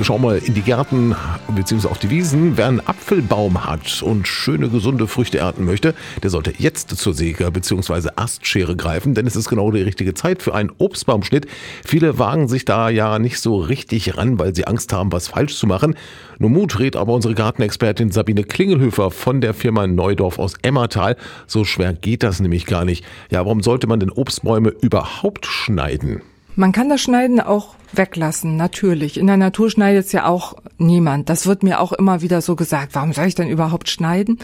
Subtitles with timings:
[0.00, 1.14] Wir schauen mal in die Gärten
[1.54, 1.86] bzw.
[1.88, 2.56] auf die Wiesen.
[2.56, 7.50] Wer einen Apfelbaum hat und schöne, gesunde Früchte ernten möchte, der sollte jetzt zur Säge
[7.50, 8.08] bzw.
[8.16, 11.46] Astschere greifen, denn es ist genau die richtige Zeit für einen Obstbaumschnitt.
[11.84, 15.54] Viele wagen sich da ja nicht so richtig ran, weil sie Angst haben, was falsch
[15.56, 15.94] zu machen.
[16.38, 21.18] Nur Mut rät aber unsere Gartenexpertin Sabine Klingelhöfer von der Firma Neudorf aus Emmertal.
[21.46, 23.04] So schwer geht das nämlich gar nicht.
[23.30, 26.22] Ja, warum sollte man denn Obstbäume überhaupt schneiden?
[26.60, 29.16] Man kann das Schneiden auch weglassen, natürlich.
[29.16, 31.30] In der Natur schneidet es ja auch niemand.
[31.30, 32.94] Das wird mir auch immer wieder so gesagt.
[32.94, 34.38] Warum soll ich denn überhaupt schneiden?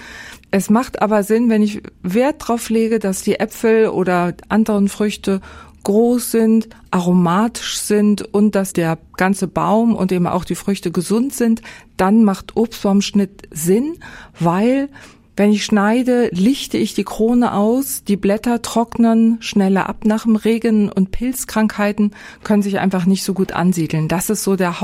[0.51, 5.43] Es macht aber Sinn, wenn ich Wert drauf lege, dass die Äpfel oder anderen Früchte
[5.85, 11.35] groß sind, aromatisch sind und dass der ganze Baum und eben auch die Früchte gesund
[11.35, 11.61] sind,
[11.99, 13.99] dann macht Obstbaumschnitt Sinn,
[14.41, 14.89] weil
[15.37, 20.37] wenn ich schneide, lichte ich die Krone aus, die Blätter trocknen schneller ab nach dem
[20.37, 22.13] Regen und Pilzkrankheiten
[22.43, 24.09] können sich einfach nicht so gut ansiedeln.
[24.09, 24.81] Das ist so der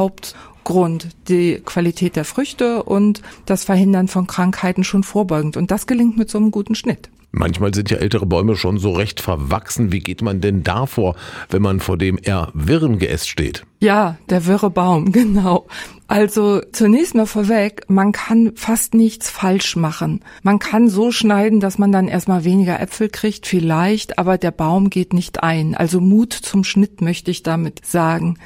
[0.63, 5.57] Hauptgrund, die Qualität der Früchte und das Verhindern von Krankheiten schon vorbeugend.
[5.57, 7.11] Und das gelingt mit so einem guten Schnitt.
[7.33, 9.91] Manchmal sind ja ältere Bäume schon so recht verwachsen.
[9.91, 11.17] Wie geht man denn davor,
[11.49, 13.65] wenn man vor dem eher wirren Geäst steht?
[13.81, 15.67] Ja, der wirre Baum, genau.
[16.09, 20.21] Also zunächst mal vorweg, man kann fast nichts falsch machen.
[20.43, 24.91] Man kann so schneiden, dass man dann erstmal weniger Äpfel kriegt, vielleicht, aber der Baum
[24.91, 25.75] geht nicht ein.
[25.75, 28.37] Also Mut zum Schnitt möchte ich damit sagen.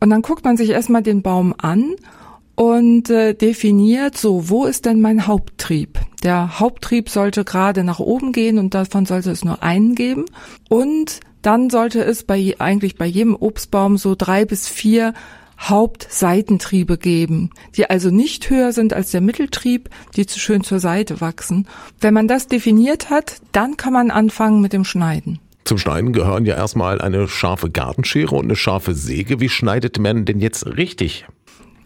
[0.00, 1.96] Und dann guckt man sich erstmal den Baum an
[2.54, 5.98] und äh, definiert so, wo ist denn mein Haupttrieb?
[6.22, 10.24] Der Haupttrieb sollte gerade nach oben gehen und davon sollte es nur einen geben.
[10.68, 15.14] Und dann sollte es bei eigentlich bei jedem Obstbaum so drei bis vier
[15.60, 21.20] Hauptseitentriebe geben, die also nicht höher sind als der Mitteltrieb, die zu schön zur Seite
[21.20, 21.66] wachsen.
[22.00, 25.38] Wenn man das definiert hat, dann kann man anfangen mit dem Schneiden.
[25.64, 29.40] Zum Schneiden gehören ja erstmal eine scharfe Gartenschere und eine scharfe Säge.
[29.40, 31.26] Wie schneidet man denn jetzt richtig?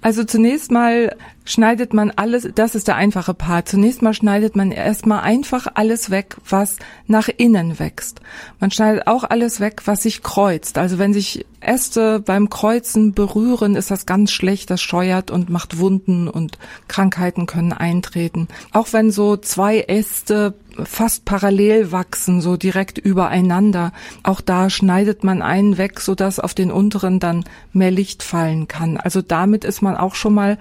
[0.01, 1.17] Also zunächst mal
[1.49, 3.69] schneidet man alles, das ist der einfache Part.
[3.69, 8.21] Zunächst mal schneidet man erstmal einfach alles weg, was nach innen wächst.
[8.61, 10.77] Man schneidet auch alles weg, was sich kreuzt.
[10.77, 15.79] Also wenn sich Äste beim Kreuzen berühren, ist das ganz schlecht, das scheuert und macht
[15.79, 18.49] Wunden und Krankheiten können eintreten.
[18.73, 23.93] Auch wenn so zwei Äste fast parallel wachsen, so direkt übereinander.
[24.23, 28.69] Auch da schneidet man einen weg, so dass auf den unteren dann mehr Licht fallen
[28.69, 28.97] kann.
[28.97, 30.59] Also damit ist man auch schon mal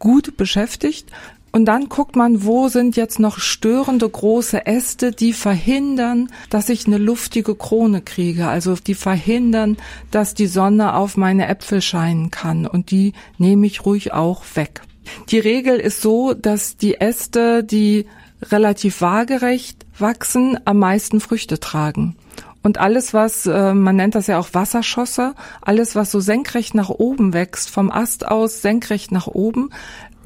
[0.00, 1.08] gut beschäftigt.
[1.52, 6.86] Und dann guckt man, wo sind jetzt noch störende große Äste, die verhindern, dass ich
[6.86, 8.46] eine luftige Krone kriege.
[8.48, 9.76] Also die verhindern,
[10.10, 12.66] dass die Sonne auf meine Äpfel scheinen kann.
[12.66, 14.82] Und die nehme ich ruhig auch weg.
[15.30, 18.06] Die Regel ist so, dass die Äste, die
[18.42, 22.16] relativ waagerecht wachsen, am meisten Früchte tragen.
[22.62, 26.90] Und alles, was, äh, man nennt das ja auch Wasserschosse, alles, was so senkrecht nach
[26.90, 29.70] oben wächst, vom Ast aus senkrecht nach oben,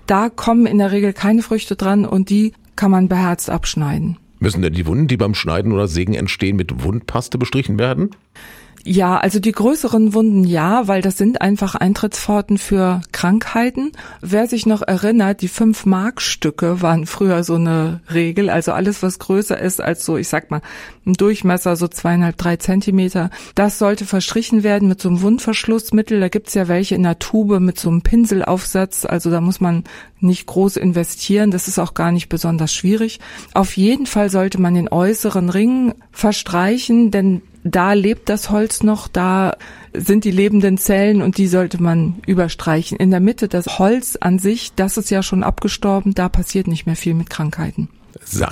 [0.07, 4.19] da kommen in der Regel keine Früchte dran und die kann man beherzt abschneiden.
[4.41, 8.11] Müssen denn die Wunden, die beim Schneiden oder Sägen entstehen, mit Wundpaste bestrichen werden?
[8.87, 13.93] Ja, also die größeren Wunden ja, weil das sind einfach Eintrittspforten für Krankheiten.
[14.21, 18.51] Wer sich noch erinnert, die fünf Markstücke waren früher so eine Regel.
[18.51, 20.61] Also alles, was größer ist als so, ich sag mal,
[21.07, 26.21] ein Durchmesser so zweieinhalb, drei Zentimeter, das sollte verstrichen werden mit so einem Wundverschlussmittel.
[26.21, 29.07] Da gibt's ja welche in der Tube mit so einem Pinselaufsatz.
[29.07, 29.85] Also da muss man
[30.21, 31.51] nicht groß investieren.
[31.51, 33.19] Das ist auch gar nicht besonders schwierig.
[33.55, 39.09] Auf jeden Fall sollte man den äußeren Ring verstreichen, denn da lebt das Holz noch,
[39.09, 39.57] da
[39.95, 42.99] sind die lebenden Zellen und die sollte man überstreichen.
[42.99, 46.85] In der Mitte das Holz an sich, das ist ja schon abgestorben, da passiert nicht
[46.87, 47.89] mehr viel mit Krankheiten.